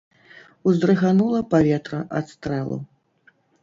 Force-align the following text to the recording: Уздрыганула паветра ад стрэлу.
Уздрыганула 0.69 1.41
паветра 1.53 2.01
ад 2.21 2.25
стрэлу. 2.37 2.83